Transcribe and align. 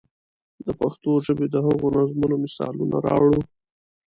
د 0.65 0.67
پښتو 0.79 1.09
ژبې 1.25 1.47
د 1.51 1.55
هغو 1.65 1.85
نظمونو 1.97 2.35
مثالونه 2.43 2.97
راوړو. 3.07 3.41